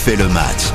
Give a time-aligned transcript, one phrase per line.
[0.00, 0.72] refait le match.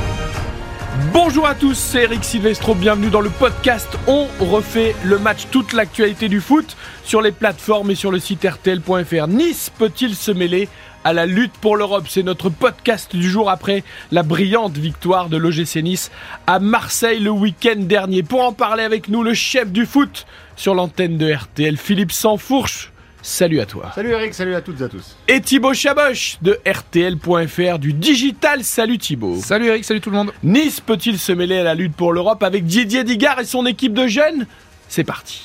[1.12, 5.72] Bonjour à tous, c'est Eric Silvestro, bienvenue dans le podcast On refait le match, toute
[5.72, 9.26] l'actualité du foot sur les plateformes et sur le site rtl.fr.
[9.26, 10.68] Nice peut-il se mêler
[11.02, 12.06] à la lutte pour l'Europe?
[12.08, 16.12] C'est notre podcast du jour après la brillante victoire de l'OGC Nice
[16.46, 18.22] à Marseille le week-end dernier.
[18.22, 20.24] Pour en parler avec nous, le chef du foot
[20.54, 22.92] sur l'antenne de RTL, Philippe Sansfourche.
[23.26, 23.90] Salut à toi.
[23.92, 25.16] Salut Eric, salut à toutes et à tous.
[25.26, 28.62] Et Thibaut Chaboch de RTL.fr du digital.
[28.62, 29.40] Salut Thibaut.
[29.42, 30.32] Salut Eric, salut tout le monde.
[30.44, 33.94] Nice peut-il se mêler à la lutte pour l'Europe avec Didier Digard et son équipe
[33.94, 34.46] de jeunes?
[34.88, 35.42] C'est parti.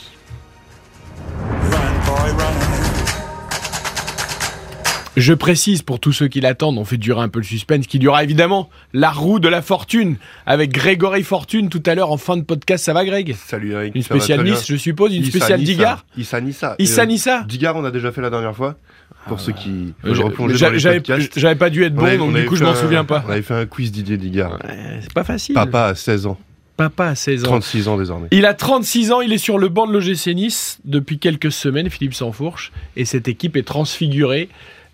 [5.18, 8.02] Je précise pour tous ceux qui l'attendent, on fait durer un peu le suspense, qu'il
[8.02, 10.16] y aura évidemment la roue de la fortune
[10.46, 12.86] avec Grégory Fortune tout à l'heure en fin de podcast.
[12.86, 13.36] Ça va Greg?
[13.36, 13.94] Salut Eric.
[13.94, 14.42] Une spéciale.
[14.44, 15.72] Nice, je suppose, une Issa spéciale Nissa.
[15.74, 16.06] Digard?
[16.18, 16.76] Issa Nissa.
[16.80, 17.02] Issa
[17.42, 18.78] Euh, Digard, on a déjà fait la dernière fois.
[19.28, 21.38] Pour ceux qui Je- dans les J'avais podcasts.
[21.38, 23.24] j'avais pas dû être On bon, avait- donc on du coup je m'en souviens pas.
[23.28, 24.54] On avait fait un quiz Didier Digard.
[24.64, 25.54] Ouais, C'est pas facile.
[25.56, 26.40] Papa à 16 ans.
[26.78, 27.48] Papa à 16 ans.
[27.48, 28.30] 36 ans désormais.
[28.32, 31.90] Il a 36 ans, il est sur le banc de l'OGC Nice depuis quelques semaines,
[31.92, 34.50] Philippe Sansfourche, et cette équipe est transfigurée.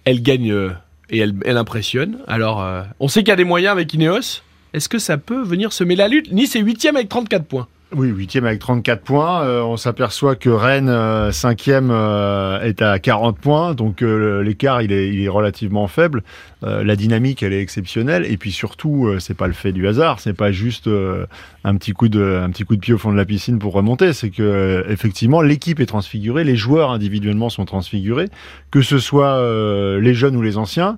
[0.07, 0.69] Elle gagne euh,
[1.09, 2.19] et elle, impressionne.
[2.27, 4.41] Alors, euh, on sait qu'il y a des moyens avec Ineos.
[4.71, 6.31] Est-ce que ça peut venir semer la lutte?
[6.31, 7.67] Nice est 8 avec 34 points.
[7.93, 9.43] Oui, huitième avec 34 points.
[9.43, 13.73] Euh, on s'aperçoit que Rennes, cinquième, est à 40 points.
[13.73, 16.23] Donc l'écart, il est relativement faible.
[16.63, 18.25] Euh, la dynamique, elle est exceptionnelle.
[18.29, 20.19] Et puis surtout, euh, c'est pas le fait du hasard.
[20.19, 21.25] C'est pas juste euh,
[21.63, 23.73] un petit coup de, un petit coup de pied au fond de la piscine pour
[23.73, 24.13] remonter.
[24.13, 26.43] C'est que euh, effectivement, l'équipe est transfigurée.
[26.43, 28.29] Les joueurs individuellement sont transfigurés.
[28.71, 30.97] Que ce soit euh, les jeunes ou les anciens.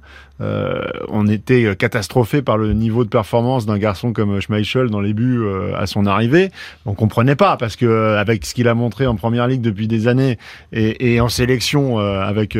[1.10, 5.44] On était catastrophé par le niveau de performance d'un garçon comme Schmeichel dans les buts
[5.76, 6.50] à son arrivée.
[6.86, 10.08] On comprenait pas parce que avec ce qu'il a montré en première ligue depuis des
[10.08, 10.38] années
[10.72, 12.58] et, et en sélection avec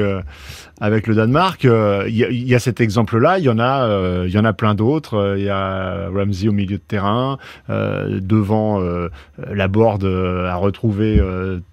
[0.82, 3.38] avec le Danemark, il y, y a cet exemple-là.
[3.38, 5.14] Il y en a, euh, il y en a plein d'autres.
[5.14, 7.38] Euh, Il y a Ramsey au milieu de terrain,
[7.70, 8.82] euh, devant
[9.38, 11.22] la board à retrouver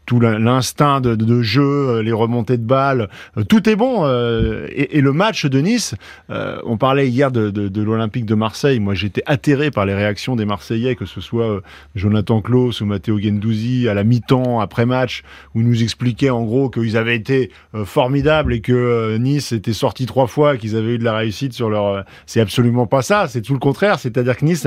[0.05, 3.09] tout l'in- l'instinct de, jeu, les remontées de balles.
[3.49, 4.07] Tout est bon.
[4.07, 5.95] et, le match de Nice,
[6.29, 8.79] on parlait hier de, l'Olympique de Marseille.
[8.79, 11.61] Moi, j'étais atterré par les réactions des Marseillais, que ce soit
[11.95, 15.23] Jonathan Klaus ou Matteo Gendouzi à la mi-temps après match,
[15.55, 17.51] où ils nous expliquaient en gros qu'ils avaient été
[17.85, 21.71] formidables et que Nice était sorti trois fois, qu'ils avaient eu de la réussite sur
[21.71, 21.87] leur.
[21.87, 23.29] euh, c'est absolument pas ça.
[23.29, 23.99] C'est tout le contraire.
[23.99, 24.67] C'est-à-dire que Nice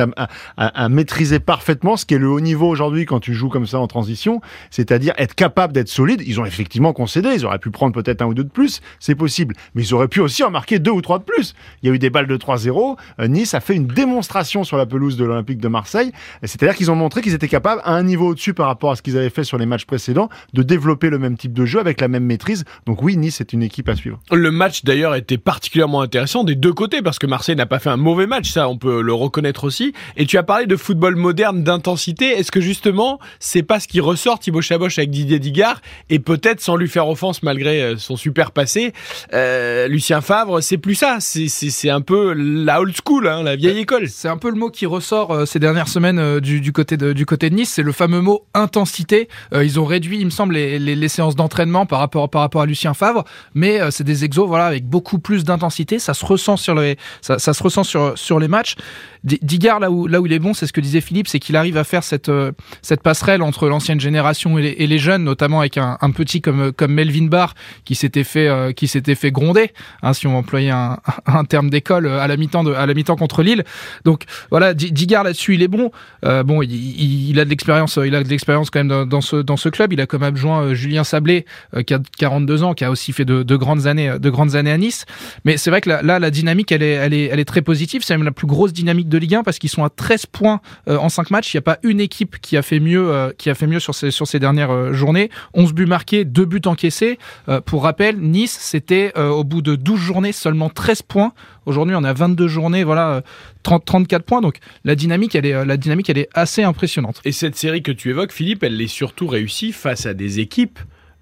[0.57, 3.79] a, maîtrisé parfaitement ce qui est le haut niveau aujourd'hui quand tu joues comme ça
[3.79, 4.41] en transition,
[4.71, 6.23] c'est-à-dire être capable d'être solide.
[6.25, 7.29] Ils ont effectivement concédé.
[7.35, 9.55] Ils auraient pu prendre peut-être un ou deux de plus, c'est possible.
[9.75, 11.53] Mais ils auraient pu aussi en marquer deux ou trois de plus.
[11.81, 12.97] Il y a eu des balles de 3-0.
[13.19, 16.11] Euh, Nice a fait une démonstration sur la pelouse de l'Olympique de Marseille.
[16.43, 19.01] C'est-à-dire qu'ils ont montré qu'ils étaient capables, à un niveau au-dessus par rapport à ce
[19.01, 22.01] qu'ils avaient fait sur les matchs précédents, de développer le même type de jeu avec
[22.01, 22.65] la même maîtrise.
[22.85, 24.19] Donc oui, Nice est une équipe à suivre.
[24.31, 27.89] Le match d'ailleurs était particulièrement intéressant des deux côtés parce que Marseille n'a pas fait
[27.89, 29.93] un mauvais match, ça on peut le reconnaître aussi.
[30.15, 32.27] Et tu as parlé de football moderne, d'intensité.
[32.37, 36.61] Est-ce que justement c'est pas ce qui ressort Thibaut Chaboch avec Didier Digard et peut-être
[36.61, 38.93] sans lui faire offense malgré euh, son super passé,
[39.33, 41.17] euh, Lucien Favre, c'est plus ça.
[41.19, 44.09] C'est un peu la old school, hein, la vieille école.
[44.09, 46.97] C'est un peu le mot qui ressort euh, ces dernières semaines euh, du, du côté
[46.97, 49.27] de, du côté de Nice, c'est le fameux mot intensité.
[49.53, 52.41] Euh, ils ont réduit, il me semble, les, les, les séances d'entraînement par rapport par
[52.41, 53.23] rapport à Lucien Favre,
[53.53, 55.99] mais euh, c'est des exos voilà avec beaucoup plus d'intensité.
[55.99, 58.75] Ça se ressent sur les ça, ça se ressent sur sur les matchs.
[59.23, 61.55] Digard là où là où il est bon, c'est ce que disait Philippe, c'est qu'il
[61.55, 65.77] arrive à faire cette euh, cette passerelle entre l'ancienne génération et les, jeunes, notamment avec
[65.77, 67.53] un, petit comme comme Melvin Barr
[67.85, 69.71] qui s'était fait euh, qui s'était fait gronder,
[70.03, 73.63] hein, si on employait un, un terme d'école euh, à la mi-temps mi-temps contre Lille.
[74.05, 75.91] Donc voilà, Di- Digard là-dessus, il est bon.
[76.25, 76.71] Euh, bon, il,
[77.29, 79.69] il- a de l'expérience, euh, il a de l'expérience quand même dans, ce dans ce
[79.69, 79.93] club.
[79.93, 83.11] Il a comme adjoint euh, Julien Sablé, euh, qui a 42 ans, qui a aussi
[83.13, 85.05] fait de, de grandes années, de grandes années à Nice.
[85.45, 87.61] Mais c'est vrai que là, là, la dynamique, elle est, elle est, elle est très
[87.61, 88.01] positive.
[88.03, 90.61] C'est même la plus grosse dynamique de Ligue 1 parce qu'ils sont à 13 points
[90.87, 91.53] euh, en 5 matchs.
[91.53, 93.79] Il n'y a pas une équipe qui a fait mieux, euh, qui a fait mieux
[93.79, 95.29] sur ces sur ces dernières euh, journées.
[95.53, 97.17] 11 buts marqués, 2 buts encaissés.
[97.65, 101.33] Pour rappel, Nice, c'était au bout de 12 journées seulement 13 points.
[101.65, 103.21] Aujourd'hui, on a 22 journées, voilà, euh,
[103.63, 104.41] 30, 34 points.
[104.41, 107.21] Donc la dynamique, elle est, la dynamique, elle est assez impressionnante.
[107.25, 110.79] Et cette série que tu évoques, Philippe, elle l'est surtout réussie face à des équipes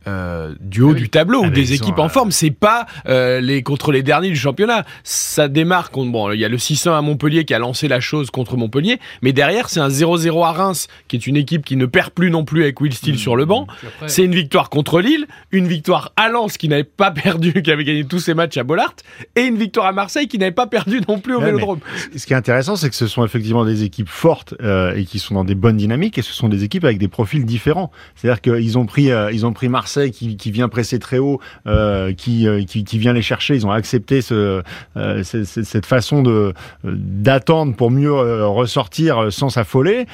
[0.08, 1.02] euh, du haut Ah oui.
[1.02, 2.32] du tableau Ah ou mais des sont, équipes en euh, forme.
[2.32, 4.86] C'est pas euh, les contre les derniers du championnat.
[5.04, 8.00] Ça démarre contre bon, il y a le 600 à Montpellier qui a lancé la
[8.00, 11.76] chose contre Montpellier, mais derrière c'est un 0-0 à Reims qui est une équipe qui
[11.76, 13.68] ne perd plus non plus avec Will Steele sur le banc.
[14.08, 17.84] C'est une victoire contre Lille, une victoire à Lens qui n'avait pas perdu, qui avait
[17.84, 18.94] gagné tous ses matchs à Bollard,
[19.36, 21.80] et une victoire à Marseille qui n'avait pas perdu non plus au Ouais, Vélodrome.
[22.16, 25.20] Ce qui est intéressant, c'est que ce sont effectivement des équipes fortes euh, et qui
[25.20, 27.92] sont dans des bonnes dynamiques, et ce sont des équipes avec des profils différents.
[28.16, 32.48] C'est-à-dire qu'ils ont pris, ils ont pris Marseille Qui, vient presser très haut, euh, qui,
[32.48, 33.56] euh, qui, qui vient les chercher.
[33.56, 34.62] Ils ont accepté ce,
[34.96, 36.54] euh, ce- ce- cette façon de
[36.84, 38.14] d'attendre pour mieux
[38.46, 40.06] ressortir sans s'affoler.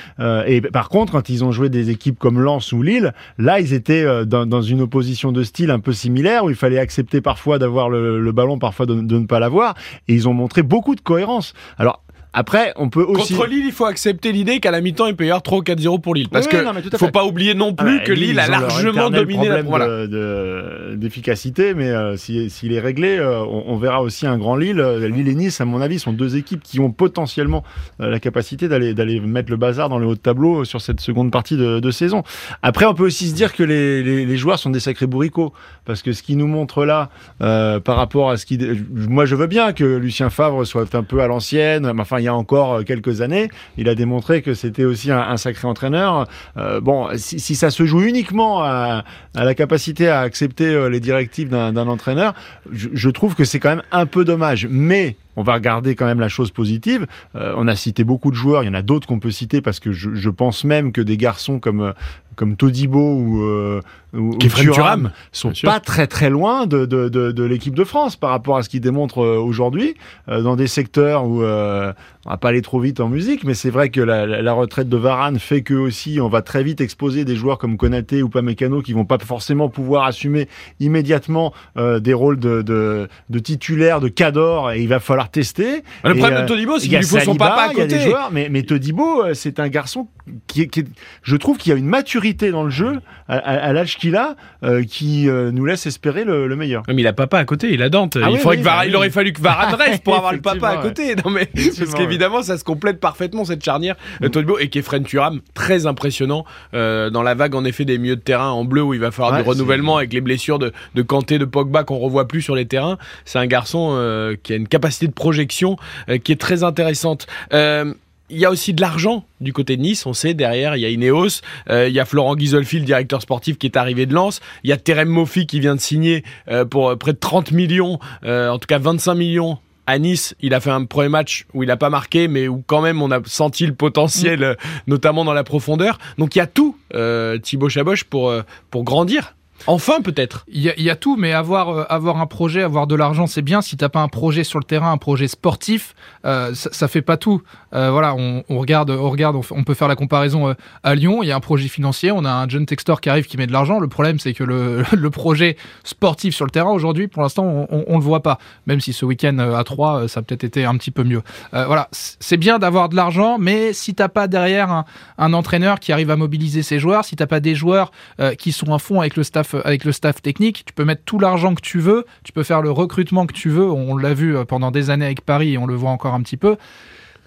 [0.48, 3.74] Et par contre, quand ils ont joué des équipes comme Lens ou Lille, là, ils
[3.74, 7.60] étaient dans, dans une opposition de style un peu similaire où il fallait accepter parfois
[7.60, 9.76] d'avoir le, le ballon, parfois de, de ne pas l'avoir.
[10.08, 11.54] Et ils ont montré beaucoup de cohérence.
[11.78, 12.02] Alors
[12.34, 13.34] après, on peut aussi.
[13.36, 15.62] Contre Lille, il faut accepter l'idée qu'à la mi-temps, il peut y avoir 3 ou
[15.62, 16.30] 4-0 pour Lille.
[16.30, 17.12] Parce Oui, que non, faut fait.
[17.12, 19.88] pas oublier non plus Ah bah, que Lille a largement dominé la voilà.
[19.88, 24.38] de- de- d'efficacité, mais euh, si- s'il est réglé, euh, on, on verra aussi un
[24.38, 24.80] grand Lille.
[24.80, 27.64] Euh, Lille et Nice, à mon avis, sont deux équipes qui ont potentiellement
[28.02, 31.02] euh, la capacité d'aller d'aller mettre le bazar dans le haut de tableau sur cette
[31.02, 32.24] seconde partie de, de saison.
[32.62, 35.54] Après, on peut aussi se dire que les, les- les joueurs sont des sacrés bourricots,
[35.86, 37.10] parce que ce qui nous montre là,
[37.40, 38.58] par rapport à ce qui,
[38.96, 41.92] moi, je veux bien que Lucien Favre soit un peu à l'ancienne.
[41.94, 45.12] mais Enfin, il y a encore euh, quelques années, il a démontré que c'était aussi
[45.12, 46.28] un, sacré entraîneur.
[46.58, 49.04] Euh, bon, si, ça se joue uniquement à,
[49.36, 52.34] la capacité à accepter euh, les directives d'un entraîneur,
[52.72, 54.68] je, trouve que c'est quand même un peu dommage.
[54.70, 57.08] Mais on va regarder quand même la chose positive.
[57.34, 59.80] On a cité beaucoup de joueurs, il y en a d'autres qu'on peut citer parce
[59.80, 61.94] que je, pense même que des garçons comme
[62.36, 63.82] comme Todibo ou, euh,
[64.14, 67.84] ou, ou Kefren Thuram, sont pas très très loin de, de, de, de l'équipe de
[67.84, 69.96] France par rapport à ce qu'ils démontrent euh, aujourd'hui
[70.30, 71.94] euh, dans des secteurs où euh,
[72.26, 74.98] on va pas aller trop vite en musique, mais c'est vrai que la, retraite de
[74.98, 78.82] Varane fait que aussi on va très vite exposer des joueurs comme Konaté ou Pamecano
[78.82, 80.48] qui vont pas forcément pouvoir assumer
[80.80, 85.84] immédiatement euh, des rôles de, de, de titulaire, de cador, et il va falloir tester.
[86.04, 87.82] Le Et, problème de Todibo, c'est qu'il a lui faut son papa à il y
[87.82, 87.98] a côté.
[87.98, 90.08] des joueurs, mais, mais Todibo, c'est un garçon
[90.48, 90.86] qui, qui
[91.24, 94.16] je trouve qu'il y a une maturité dans le jeu à, à- à l'âge qu'il
[94.16, 96.84] a, euh, qui euh, nous laisse espérer le, le meilleur.
[96.88, 98.18] Mais il a papa à côté, il a Dante.
[98.22, 98.90] Ah il, oui, faudrait oui, que Varane- oui.
[98.92, 101.16] il aurait fallu que Varane reste pour avoir le papa à côté.
[101.18, 103.96] Non mais parce qu'évidemment, ça se complète parfaitement cette charnière.
[104.22, 104.30] Mm.
[104.30, 108.22] Todibo et Kefren Turam, très impressionnant euh, dans la vague en effet des milieux de
[108.22, 111.02] terrain en bleu où il va falloir Ouais, du renouvellement avec les blessures de, de
[111.02, 112.98] Kanté, de Pogba qu'on revoit plus sur les terrains.
[113.26, 115.76] C'est un garçon qui a une capacité de projection
[116.24, 117.28] qui est très intéressante.
[117.54, 117.94] Euh,
[118.34, 120.86] il y a aussi de l'argent du côté de Nice, on sait, derrière, il y
[120.86, 124.14] a Ineos, euh, il y a Florent Ghisolfi, le directeur sportif, qui est arrivé de
[124.14, 127.20] Lens, il y a Terem Moffi qui vient de signer euh, pour euh, près de
[127.20, 131.10] 30 millions, euh, en tout cas 25 millions à Nice, il a fait un premier
[131.10, 134.44] match où il n'a pas marqué, mais où quand même on a senti le potentiel,
[134.44, 134.56] euh,
[134.88, 135.98] notamment dans la profondeur.
[136.18, 138.34] Donc il y a tout, euh, Thibaut Chaboch, pour,
[138.72, 139.36] pour grandir.
[139.66, 140.46] Enfin peut-être.
[140.50, 143.62] Il y, a, tout, mais avoir, euh, avoir un projet, avoir de l'argent, c'est bien.
[143.62, 145.96] Si t'as pas un projet sur le terrain, un projet sportif,
[146.26, 147.42] euh, ça, ça fait pas tout.
[147.74, 150.54] Euh, voilà, on, regarde, on regarde, on, peut faire la comparaison
[150.84, 151.24] à Lyon.
[151.24, 153.48] Il y a un projet financier, on a un John Textor qui arrive, qui met
[153.48, 153.80] de l'argent.
[153.80, 157.86] Le problème, c'est que le, projet sportif sur le terrain aujourd'hui, pour l'instant, on, on,
[157.88, 158.40] on le voit pas.
[158.68, 161.22] Même si ce week-end à 3 ça a peut-être été un petit peu mieux.
[161.52, 164.86] Voilà, c'est bien d'avoir de l'argent, mais si t'as pas derrière un,
[165.18, 167.92] un entraîneur qui arrive à mobiliser ses joueurs, si t'as pas des joueurs
[168.38, 171.20] qui sont à fond avec le staff, avec le staff technique, tu peux mettre tout
[171.20, 173.70] l'argent que tu veux, tu peux faire le recrutement que tu veux.
[173.70, 176.22] On l'a vu euh, pendant des années avec Paris et on le voit encore un
[176.22, 176.58] petit peu.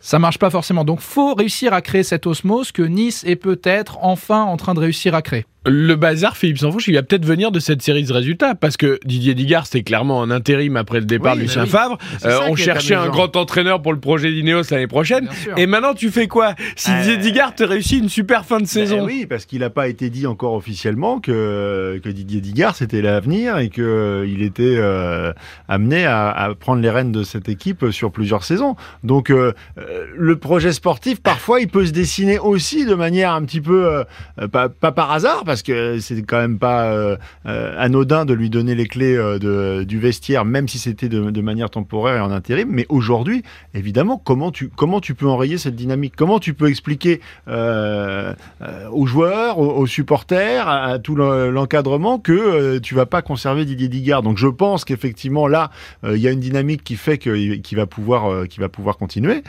[0.00, 0.84] Ça marche pas forcément.
[0.84, 4.80] Donc, faut réussir à créer cette osmose que Nice est peut-être enfin en train de
[4.80, 5.46] réussir à créer.
[5.68, 9.00] Le bazar, Philippe Sanfouche, il va peut-être venir de cette série de résultats, parce que
[9.04, 11.68] Didier Digard, c'était clairement un intérim après le départ Oui, de Lucien oui.
[11.68, 11.98] Favre.
[12.24, 15.28] Euh, on cherchait un grand entraîneur pour le projet d'Ineos l'année prochaine.
[15.56, 18.62] Et maintenant, tu fais quoi Si Euh, Didier Digard te réussit une super fin de
[18.62, 19.04] Ben saison.
[19.04, 23.58] oui, parce qu'il n'a pas été dit encore officiellement que, que Didier Digard c'était l'avenir
[23.58, 25.32] et qu'il était euh,
[25.68, 28.76] amené à, à prendre les rênes de cette équipe sur plusieurs saisons.
[29.02, 34.04] Donc le projet sportif, parfois, il peut se dessiner aussi de manière un petit peu
[34.52, 38.50] pas, pas par hasard, parce que c'est quand même pas euh, euh, anodin de lui
[38.50, 42.68] donner les clés euh, du vestiaire, même si c'était de, manière temporaire et en intérim.
[42.70, 43.42] Mais aujourd'hui,
[43.74, 46.14] évidemment, comment tu comment tu peux enrayer cette dynamique?
[46.16, 52.94] Comment tu peux expliquer aux joueurs, aux, supporters, à, tout le- l'encadrement que euh, tu
[52.94, 54.22] vas pas conserver Didier Digard?
[54.22, 55.70] Donc je pense qu'effectivement là,
[56.04, 59.42] il y a une dynamique qui fait qu'il va pouvoir euh, qu'il va pouvoir continuer.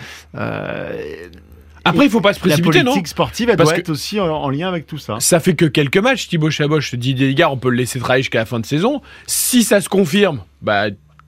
[1.90, 4.20] Après, il faut pas se la précipiter, non politique sportive, elle Parce doit être aussi
[4.20, 5.18] en, en lien avec tout ça.
[5.20, 8.40] Ça fait que quelques matchs, Thibaut Chaboch, Didier Digard, on peut le laisser travailler jusqu'à
[8.40, 9.02] la fin de saison.
[9.26, 10.88] Si ça se confirme, bah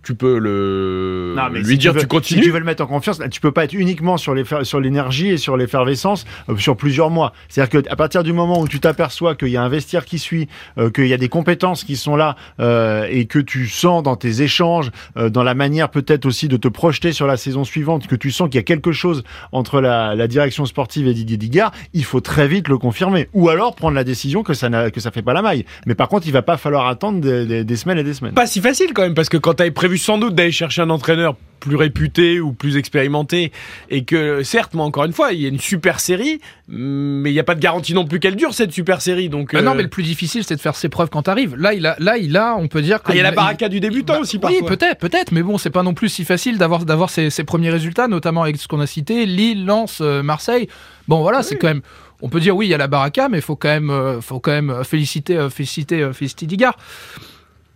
[0.09, 2.39] tu peux le Non, mais lui si dire veux, tu continues.
[2.39, 4.79] Si tu veux le mettre en confiance, tu peux pas être uniquement sur les sur
[4.79, 7.33] l'énergie et sur l'effervescence euh, sur plusieurs mois.
[7.47, 10.17] C'est-à-dire que à partir du moment où tu t'aperçois qu'il y a un vestiaire qui
[10.17, 10.47] suit,
[10.79, 14.15] euh, qu'il y a des compétences qui sont là euh, et que tu sens dans
[14.15, 18.07] tes échanges, euh, dans la manière peut-être aussi de te projeter sur la saison suivante,
[18.07, 21.37] que tu sens qu'il y a quelque chose entre la, la direction sportive et Didier
[21.37, 23.29] Digard, il faut très vite le confirmer.
[23.33, 25.65] Ou alors prendre la décision que ça n'a que ça fait pas la maille.
[25.85, 28.33] Mais par contre, il va pas falloir attendre des, des- des semaines et des semaines.
[28.33, 30.81] Pas si facile quand même, parce que quand tu avais prévu sans doute d'aller chercher
[30.81, 33.51] un entraîneur plus réputé ou plus expérimenté
[33.89, 36.39] et que certes moi encore une fois il y a une super série
[36.69, 39.51] mais il n'y a pas de garantie non plus qu'elle dure cette super série donc
[39.53, 41.57] Bah non euh, mais le plus difficile c'est de faire ses preuves quand t'arrives.
[41.57, 43.31] Là il a là il a on peut dire que ah, il y a la
[43.31, 45.93] il- baraka du débutant Bah, aussi Oui, parfois peut-être, peut-être, mais bon, c'est pas non
[45.93, 49.65] plus si facile d'avoir d'avoir ces premiers résultats, notamment avec ce qu'on a cité, Lille,
[49.65, 50.69] Lens, euh, Marseille.
[51.09, 51.81] Bon, voilà, c'est quand même.
[52.21, 54.21] On peut dire oui, il y a la baraka, mais il faut quand même, euh,
[54.21, 56.77] faut quand même féliciter, féliciter, féliciter Digard.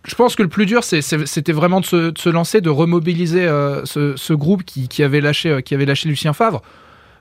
[0.06, 3.46] Je pense que le plus dur, c'était vraiment de se, de se lancer, de remobiliser
[3.46, 6.62] euh, ce, ce groupe qui, qui avait lâché, euh, qui avait lâché Lucien Favre.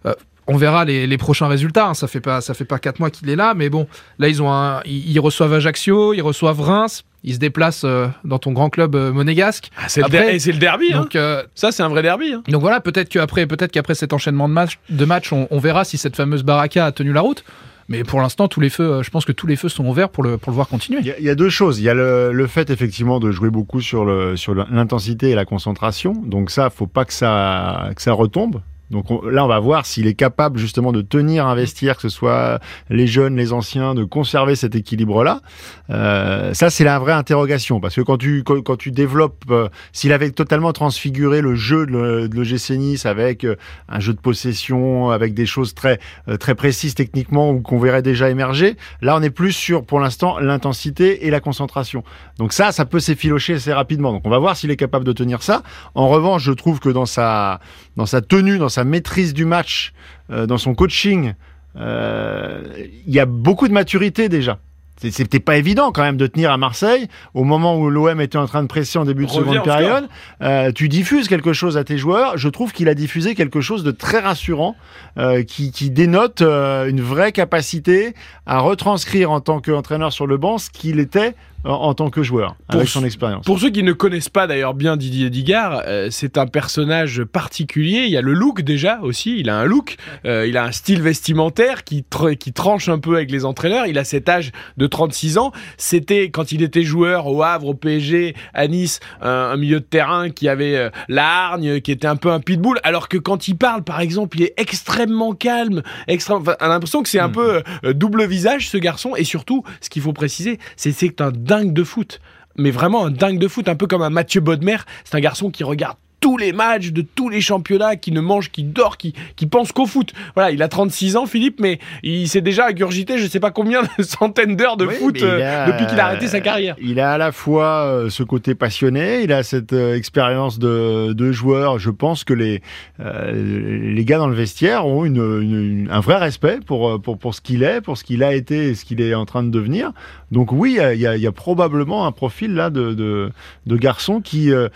[0.06, 0.14] Euh,
[0.48, 1.88] on verra les, les prochains résultats.
[1.88, 1.94] hein.
[1.94, 3.88] Ça fait pas, ça fait pas quatre mois qu'il est là, mais bon,
[4.20, 7.86] là ils ont un, ils, ils reçoivent Ajaccio, ils reçoivent Reims, ils se déplacent
[8.26, 9.70] dans ton grand club monégasque.
[9.78, 11.04] Ah, c'est le, derby hein.
[11.04, 11.18] Donc,
[11.56, 12.44] ça c'est un vrai derby hein.
[12.50, 15.86] donc voilà, peut-être qu'après, peut-être qu'après cet enchaînement de matchs, de matchs, on, on verra
[15.86, 17.46] si cette fameuse baraka a tenu la route.
[17.88, 20.10] Mais pour l'instant, tous les feux, euh, je pense que tous les feux sont ouverts
[20.10, 21.00] pour le, pour le voir continuer.
[21.02, 21.80] Il y, a, il y a deux choses.
[21.80, 25.36] Il y a le, le fait effectivement de jouer beaucoup sur le sur l'intensité et
[25.36, 26.14] la concentration.
[26.14, 28.62] Donc ça, faut pas que ça que ça retombe.
[28.94, 32.04] Donc on- là, on va voir s'il est capable justement de tenir un vestiaire, que
[32.04, 32.60] ce soit
[32.90, 35.42] les jeunes, les anciens, de conserver cet équilibre-là.
[35.90, 40.14] Euh, ça, c'est la vraie interrogation, parce que quand tu quand, tu développes, euh, s'il
[40.14, 43.56] avait totalement transfiguré le jeu de, de Nice avec euh,
[43.90, 48.04] un jeu de possession, avec des choses très euh, très précises techniquement ou qu'on verrait
[48.04, 52.04] déjà émerger, là, on est plus sur pour l'instant l'intensité et la concentration.
[52.38, 54.12] Donc ça, ça peut s'effilocher assez rapidement.
[54.14, 55.64] Donc on va voir s'il est capable de tenir ça.
[55.96, 57.60] En revanche, je trouve que dans sa
[57.98, 59.94] dans sa tenue, dans sa maîtrise du match,
[60.32, 61.34] euh, dans son coaching,
[61.78, 62.62] euh,
[63.08, 64.60] il y a beaucoup de maturité déjà.
[64.98, 68.38] C'est- C'était pas évident quand même de tenir à Marseille au moment où l'OM était
[68.38, 70.08] en train de presser en début de Reviens seconde période.
[70.42, 72.38] Euh, tu diffuses quelque chose à tes joueurs.
[72.38, 74.76] Je trouve qu'il a diffusé quelque chose de très rassurant,
[75.18, 78.14] euh, qui, qui dénote euh, une vraie capacité
[78.46, 81.34] à retranscrire en tant qu'entraîneur sur le banc ce qu'il était
[81.64, 83.46] en, en tant que joueur, Pour avec son expérience.
[83.46, 88.04] Pour ceux qui ne connaissent pas d'ailleurs bien Didier Digard, euh, c'est un personnage particulier.
[88.06, 89.40] Il y a le look déjà aussi.
[89.40, 93.00] Il a un look, euh, il a un style vestimentaire qui, tr- qui tranche un
[93.00, 93.86] peu avec les entraîneurs.
[93.88, 95.52] Il a cet âge de 36 ans.
[95.78, 99.86] C'était quand il était joueur au Havre, au PSG, à Nice, un, un milieu de
[99.86, 102.80] terrain qui avait euh, la hargne, qui était un peu un pitbull.
[102.84, 105.82] Alors que quand il parle, par exemple, il est extrêmement calme.
[106.10, 109.16] Enfin, on a l'impression que c'est un peu euh, double visage ce garçon.
[109.16, 112.20] Et surtout, ce qu'il faut préciser, c'est c'est que c'est un dingue de foot
[112.56, 114.78] mais vraiment un dingue de foot, un peu comme un Mathieu Bodmer.
[115.04, 118.50] C'est un garçon qui regarde tous les matchs de tous les championnats, qui ne mange,
[118.50, 120.14] qui dort, qui, qui pense qu'au foot.
[120.36, 123.82] Voilà, il a 36 ans, Philippe, mais il s'est déjà ingurgité je sais pas combien
[123.84, 126.76] de centaines d'heures de Oui, foot euh, a- depuis qu'il a arrêté sa carrière.
[126.82, 131.12] Il a à la fois euh, ce côté passionné, il a cette euh, expérience de,
[131.14, 131.78] de joueur.
[131.78, 132.62] Je pense que les,
[133.00, 137.18] euh, les gars dans le vestiaire ont une, une- une- un vrai respect pour, pour,
[137.18, 139.44] pour ce qu'il est, pour ce qu'il a été et ce qu'il est en train
[139.44, 139.92] de devenir.
[140.32, 143.32] Donc oui, il y a, y a- y a probablement un profil là de, de,
[143.66, 144.70] de garçon qui, euh,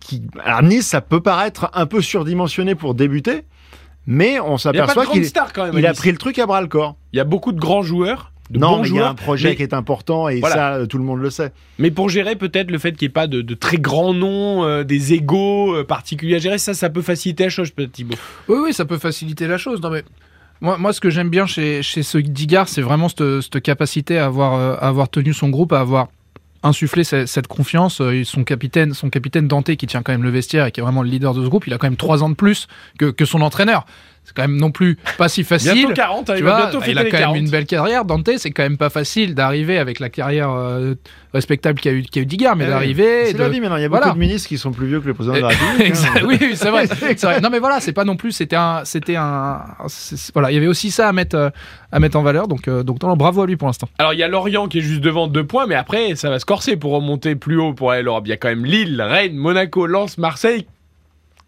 [0.00, 0.22] qui...
[0.44, 3.42] Alors Nice, ça peut paraître un peu surdimensionné pour débuter,
[4.06, 5.24] mais on s'aperçoit qu'il
[5.74, 6.94] il a pris le truc à bras le corps.
[7.12, 8.30] Il y a beaucoup de grands joueurs.
[8.50, 10.54] De non, bons mais il y a un projet mais- qui est important et Voilà.
[10.54, 11.50] ça, euh, tout le monde le sait.
[11.80, 14.62] Mais pour gérer peut-être le fait qu'il n'y ait pas de, de très grands noms,
[14.64, 18.14] euh, des égaux euh, particuliers à gérer, ça, ça peut faciliter la chose, peut-être Thibaut.
[18.48, 19.80] Oui, oui, ça peut faciliter la chose.
[19.80, 20.04] Non, mais
[20.60, 24.18] moi, moi ce que j'aime bien chez, chez ce Digard, c'est vraiment cette, cette capacité
[24.18, 26.06] à avoir, euh, à avoir tenu son groupe, à avoir
[26.64, 28.00] insufflé cette, cette confiance.
[28.00, 30.82] Euh, Son capitaine, son capitaine Dante, qui tient quand même le vestiaire et qui est
[30.82, 32.66] vraiment le leader de ce groupe, il a quand même trois ans de plus
[32.98, 33.86] que, que son entraîneur.
[34.24, 35.74] C'est quand même non plus pas si facile.
[35.74, 37.34] Bientôt 40, hein, Tu il va vois, bientôt il a quand 40.
[37.34, 38.04] même une belle carrière.
[38.06, 40.94] Dante, c'est quand même pas facile d'arriver avec la carrière euh,
[41.34, 43.26] respectable qu'a eu, qu'a eu Digard, mais Eh d'arriver.
[43.26, 43.76] C'est de- la vie maintenant.
[43.76, 44.06] Il y a Voilà.
[44.06, 45.94] beaucoup de ministres qui sont plus vieux que le président de la République.
[45.94, 46.20] hein.
[46.26, 47.40] Oui, oui, c'est vrai.
[47.42, 48.32] Non, mais voilà, c'est pas non plus.
[48.32, 49.60] C'était un, c'était un.
[50.32, 51.50] Voilà, il y avait aussi ça à mettre, euh,
[51.92, 52.48] à mettre en valeur.
[52.48, 53.88] Donc, euh, donc, non, bravo à lui pour l'instant.
[53.98, 56.38] Alors il y a Lorient qui est juste devant deux points, mais après ça va
[56.38, 58.24] se corser pour remonter plus haut pour aller à l'Europe.
[58.26, 60.66] Il y a quand même Lille, Rennes, Monaco, Lens, Marseille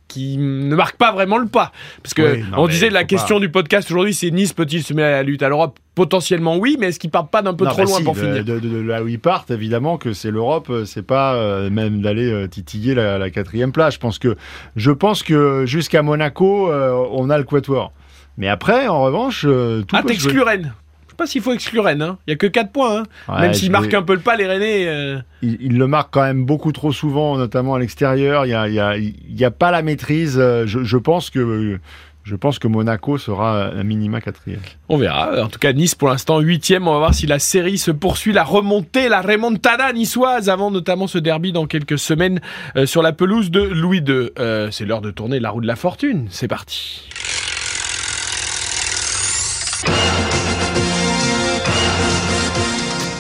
[0.08, 1.72] qui ne marquent pas vraiment le pas.
[2.02, 4.94] Parce que Oui, non, on disait la question du podcast aujourd'hui, c'est Nice peut-il se
[4.94, 5.78] mettre à la lutte à l'Europe?
[5.94, 8.14] Potentiellement oui, mais est-ce qu'ils partent pas d'un peu Non, trop bah loin si, pour
[8.14, 8.44] de, finir?
[8.44, 11.70] de, de- de là où ils partent, évidemment que c'est l'Europe, euh, c'est pas euh,
[11.70, 13.94] même d'aller euh, titiller la, la quatrième place.
[13.94, 14.36] Je pense que,
[14.76, 17.92] je pense que jusqu'à Monaco, euh, on a le quatuor.
[18.36, 20.74] Mais après, en revanche, tout Ah, peut se Rennes
[21.16, 22.18] pas s'il faut exclure Rennes, hein.
[22.26, 23.04] il y a que 4 points.
[23.28, 23.40] hein.
[23.40, 24.84] Même s'ils marquent un peu le pas, les Rennais.
[24.86, 28.46] euh, il, il le marque quand même beaucoup trop souvent, notamment à l'extérieur.
[28.46, 30.36] Il y a, y a, il y a pas la maîtrise.
[30.38, 31.78] euh, Je, je pense que,
[32.24, 34.58] je pense que Monaco sera un minima quatrième.
[34.88, 35.44] On verra.
[35.44, 36.88] En tout cas, Nice pour l'instant huitième.
[36.88, 41.06] On va voir si la série se poursuit, la remontée, la remontada niçoise avant notamment
[41.06, 42.40] ce derby dans quelques semaines
[42.76, 44.30] euh, sur la pelouse de Louis II.
[44.40, 46.26] Euh, c'est l'heure de tourner la roue de la fortune.
[46.30, 47.02] C'est parti.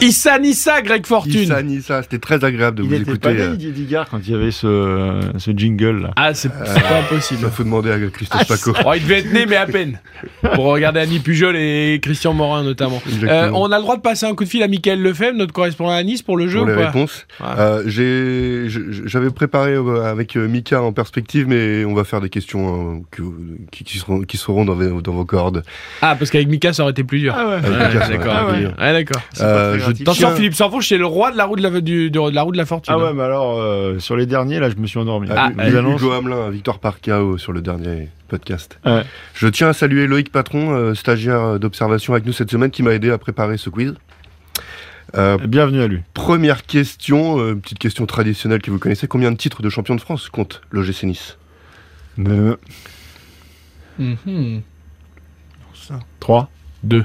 [0.02, 1.32] Issa Nissa, Greg Fortune.
[1.40, 3.18] Issa Nissa, c'était très agréable de Il vous était écouter.
[3.18, 6.10] pas euh, né, Didier Digard, quand il y avait ce, ce jingle là.
[6.16, 7.40] Ah, c'est c'est pas impossible.
[7.44, 8.72] Il faut demander à Christophe Paco.
[8.84, 9.98] Oh, il devait être né, mais à peine.
[10.54, 13.02] Pour regarder Annie Pujol et Christian Morin, notamment.
[13.22, 15.54] Euh, on a le droit de passer un coup de fil à Michael Lefebvre, notre
[15.54, 17.26] correspondant à Nice, pour le jeu Pour ou les pas réponses.
[17.42, 18.68] Euh, je-
[19.06, 22.98] J'avais préparé euh, avec euh, Mika en perspective, mais on va faire des questions euh,
[23.10, 23.22] que-
[23.72, 25.62] qui, qui seront, qui seront dans, vos- dans vos cordes.
[26.02, 27.34] Ah, parce qu'avec Mika, ça aurait été plus dur.
[27.36, 27.54] Ah ouais.
[27.54, 28.34] Avec Ouais, Mika, d'accord.
[28.36, 28.66] Ah ouais.
[28.66, 30.34] Ouais, Attention.
[30.36, 32.56] Philippe Sanfouche, c'est le roi de la roue de la, du- de la, roue de
[32.56, 32.94] la fortune.
[32.96, 35.28] Ah ouais, mais alors euh, sur les derniers là, je me suis endormi.
[35.30, 36.00] Ah, annonce.
[36.00, 38.78] Hugo Hamelin, victoire par KO sur le dernier podcast.
[38.84, 39.02] Ouais.
[39.34, 42.92] Je tiens à saluer Loïc Patron, euh, stagiaire d'observation avec nous cette semaine, qui m'a
[42.92, 43.94] aidé à préparer ce quiz.
[45.16, 46.00] Euh, Bienvenue à lui.
[46.14, 49.06] première question, euh, petite question traditionnelle que vous connaissez.
[49.06, 51.38] Combien de titres de champion de France compte l'OGC Nice?
[52.18, 52.56] Euh,
[53.98, 54.62] Mhm.
[56.20, 56.50] 3.
[56.82, 57.04] 2.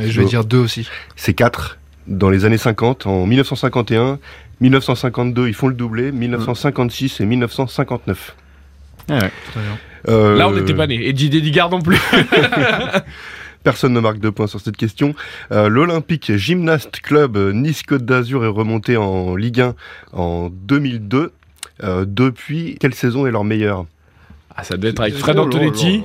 [0.00, 0.28] Et je vais Oh.
[0.28, 0.88] dire deux aussi.
[1.16, 3.06] C'est 4 dans les années 50.
[3.06, 4.18] En 1951,
[4.60, 8.36] 1952, ils font le doublé, 1956 et 1959.
[9.08, 9.18] Ah ouais.
[9.20, 9.78] Très bien.
[10.08, 11.06] Euh, Là, on n'était pas nés.
[11.06, 11.98] Et Didier Digard non plus.
[13.64, 15.14] Personne ne marque deux points sur cette question.
[15.52, 19.74] Euh, L'Olympique Gymnaste Club euh, Nice-Côte d'Azur est remonté en Ligue 1
[20.12, 21.32] en 2002.
[21.84, 23.86] Euh, depuis, quelle saison est leur meilleure
[24.54, 26.02] Ah, ça doit être avec Fred Antonetti.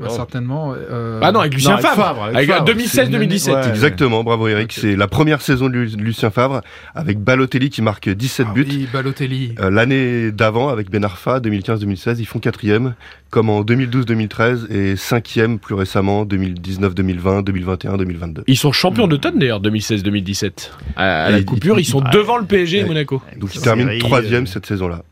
[0.00, 0.74] Bah, certainement.
[0.76, 2.02] euh, Ah non, avec Lucien Non, avec Favre.
[2.04, 2.64] Favre, avec Avec Favre.
[2.64, 3.52] 2016-2017.
[3.54, 3.68] Ouais.
[3.68, 4.72] Exactement, bravo Eric.
[4.72, 6.60] C'est la première saison de Lu- Lucien Favre
[6.94, 8.66] avec Balotelli qui marque 17 ah buts.
[8.68, 9.54] oui, Balotelli.
[9.60, 12.94] Euh, L'année d'avant, avec Ben Arfa, 2015-2016, ils font quatrième,
[13.30, 18.42] comme en 2012-2013, et cinquième plus récemment, 2019-2020, 2021-2022.
[18.48, 20.70] Ils sont champions d'automne d'ailleurs, 2016-2017.
[20.96, 22.84] À, à la coupure, ils sont Ah, devant le PSG et.
[22.84, 23.22] Monaco.
[23.38, 25.02] Donc ils terminent troisième euh, cette saison-là.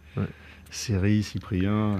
[0.71, 1.97] Série, Cyprien.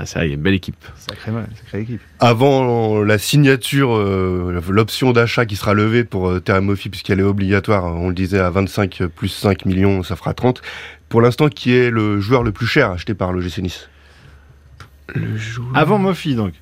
[0.00, 0.76] Ah, ça, il y a une belle équipe.
[0.94, 2.00] Sacrée, sacrée équipe.
[2.20, 8.08] Avant la signature, euh, l'option d'achat qui sera levée pour euh, puisqu'elle est obligatoire, on
[8.08, 10.62] le disait à 25 plus 5 millions, ça fera 30.
[11.08, 13.88] Pour l'instant, qui est le joueur le plus cher acheté par le GC Nice?
[15.16, 15.76] Le joueur.
[15.76, 16.52] Avant Mofi donc.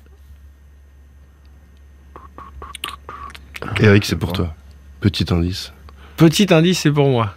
[3.79, 4.55] Eric, c'est pour toi.
[4.99, 5.73] Petit indice.
[6.15, 7.35] Petit indice, c'est pour moi.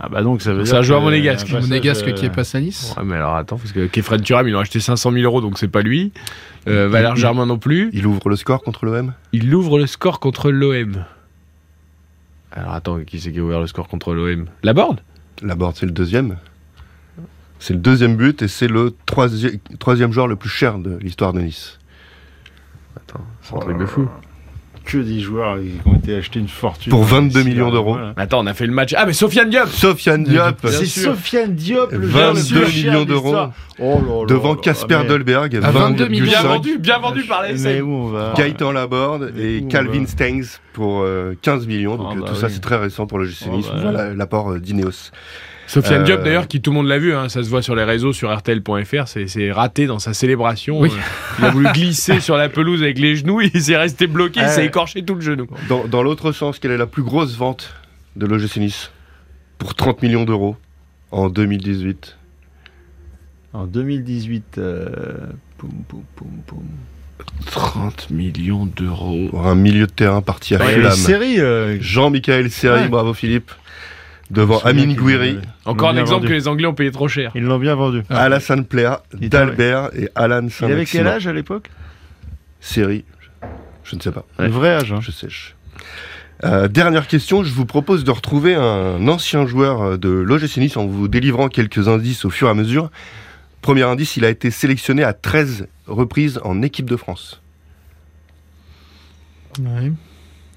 [0.00, 0.80] Ah bah donc ça veut C'est dire.
[0.80, 1.50] un joueur que- monégasque.
[1.50, 2.94] Monégasque euh, qui est passé à Nice.
[2.96, 5.58] Ouais, mais alors attends, parce que Kefren Turam, ils ont acheté 500 000 euros, donc
[5.58, 6.12] c'est pas lui.
[6.68, 7.90] Euh, Valère Germain non plus.
[7.92, 11.04] Il ouvre le score contre l'OM Il ouvre le score contre l'OM.
[12.52, 15.00] Alors attends, qui c'est qui a ouvert le score contre l'OM La Borde?
[15.42, 16.36] La board, c'est le deuxième.
[17.60, 21.32] C'est le deuxième but et c'est le troisième, troisième joueur le plus cher de l'histoire
[21.32, 21.78] de Nice.
[22.96, 24.08] Attends, c'est un truc de fou.
[24.90, 26.90] Que des joueurs qui ont été achetés une fortune.
[26.90, 27.92] Pour 22 Ici, millions d'euros.
[27.92, 28.14] voilà.
[28.16, 28.94] Attends, on a fait le match.
[28.96, 30.86] Ah, mais Sofiane Diop Sofiane Diop, C'est.
[30.86, 33.34] Sofiane Diop, le joueur le 22 plus cher millions de d'euros.
[33.80, 36.08] Oh là là devant Casper mais- Dolberg, À 22 20,5.
[36.10, 36.24] millions.
[36.24, 40.58] Bien vendu, bien vendu par la Mais où on va Gaëtan Laborde et Calvin Stengs
[40.72, 41.96] pour euh, 15 millions.
[41.96, 42.52] Donc Ah euh, bah tout ça, oui.
[42.54, 43.66] c'est très récent pour le GC Nice.
[43.70, 45.10] bah Voilà l'apport euh, d'Ineos.
[45.68, 47.76] Sofiane Euh, Diop, d'ailleurs, qui tout le monde l'a vu, hein, ça se voit sur
[47.76, 50.80] les réseaux, sur RTL.fr, c'est c'est raté dans sa célébration.
[50.80, 50.90] Oui.
[50.90, 51.00] Euh,
[51.38, 54.48] il a voulu glisser sur la pelouse avec les genoux, il s'est resté bloqué, il
[54.48, 55.46] s'est écorché tout le genou.
[55.68, 57.74] Dans, dans l'autre sens, quelle est la plus grosse vente
[58.16, 58.90] de l'OGC Nice
[59.58, 60.56] Pour 30 millions d'euros
[61.12, 62.16] en 2018.
[63.52, 64.56] En 2018.
[64.58, 64.88] euh,
[65.58, 66.62] poum, poum, poum, poum.
[67.46, 69.28] 30 millions d'euros.
[69.30, 70.96] Pour un milieu de terrain parti à Ouais, flamme.
[71.38, 72.88] euh, Jean-Michel Seri, Ouais.
[72.88, 73.50] bravo Philippe.
[74.30, 76.28] Devant qu'ils Gouiri, Encore un exemple vendu.
[76.28, 77.32] que les Anglais ont payé trop cher.
[77.34, 78.02] Ils l'ont bien vendu.
[78.10, 78.24] Ah.
[78.24, 81.70] Alassane Plea, Dalbert et Alan Il avait quel âge à l'époque?
[82.60, 83.04] Seri,
[83.84, 84.24] je ne sais pas.
[84.38, 84.92] Un vrai âge.
[84.92, 85.00] hein.
[85.00, 85.54] Je sèche.
[86.44, 90.76] Euh, dernière question, je vous propose de retrouver un ancien joueur euh, de l'OGC Nice
[90.76, 92.90] en vous délivrant quelques indices au fur et à mesure.
[93.62, 97.40] Premier indice, il a été sélectionné à 13 reprises en équipe de France.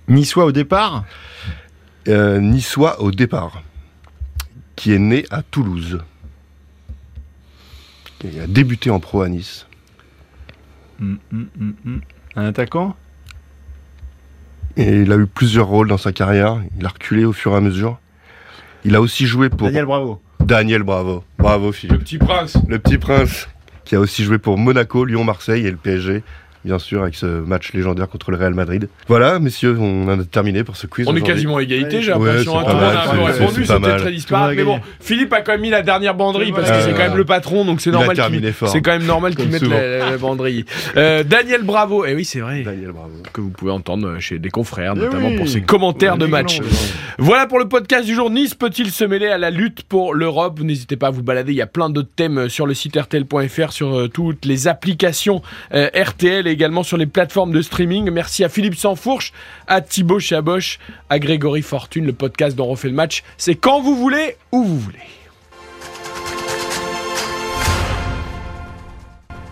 [0.08, 1.04] Niçois au départ?
[2.08, 3.62] Euh, Niçois au départ,
[4.76, 6.00] qui est né à Toulouse.
[8.24, 9.68] Il a débuté en pro à Nice.
[11.00, 11.48] Hum, hum,
[11.86, 12.02] hum.
[12.36, 12.96] Un attaquant?
[14.78, 16.62] Et il a eu plusieurs rôles dans sa carrière.
[16.78, 18.00] Il a reculé au fur et à mesure.
[18.84, 20.22] Il a aussi joué pour Daniel Bravo.
[20.40, 21.24] Daniel Bravo.
[21.38, 21.98] Bravo Philippe.
[21.98, 22.58] Le petit prince.
[22.68, 23.48] Le petit prince,
[23.86, 26.24] qui a aussi joué pour Monaco, Lyon, Marseille et le PSG,
[26.66, 28.88] bien sûr, avec ce match légendaire contre le Real Madrid.
[29.08, 31.08] Voilà, messieurs, on en a terminé pour ce quiz.
[31.08, 32.60] On est quasiment à égalité, j'ai Ouais, l'impression.
[32.60, 34.54] hein, pas tout le monde a un peu répondu, c'était très disparate.
[34.56, 34.80] Mais bon.
[35.00, 36.82] Philippe a quand même mis la dernière banderille parce que Ouais.
[36.84, 38.70] c'est quand même le patron, donc c'est normal qu'il fort.
[38.70, 40.66] c'est quand même normal qu'il Comme mette la, la banderille.
[40.98, 42.62] Euh, Daniel Bravo, et oui c'est vrai.
[42.64, 43.12] Daniel Bravo.
[43.34, 45.38] que vous pouvez entendre chez des confrères, Eh notamment oui.
[45.38, 46.60] pour ses commentaires de match.
[47.18, 48.30] Voilà pour le podcast du jour.
[48.30, 50.60] Nice peut-il se mêler à la lutte pour l'Europe?
[50.62, 51.52] N'hésitez pas à vous balader.
[51.52, 55.42] Il y a plein d'autres thèmes sur le site rtl.fr, sur euh, toutes les applications
[55.74, 58.10] euh, RTL également sur les plateformes de streaming.
[58.12, 59.34] Merci à Philippe Sansfourche,
[59.68, 62.06] à Thibaut Chaboch, à Grégory Fortune.
[62.06, 65.21] Le podcast dont on refait le match, c'est quand vous voulez, où vous voulez.